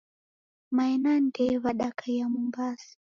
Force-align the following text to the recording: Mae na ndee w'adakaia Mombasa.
Mae 0.75 0.95
na 1.03 1.13
ndee 1.25 1.55
w'adakaia 1.63 2.25
Mombasa. 2.33 2.93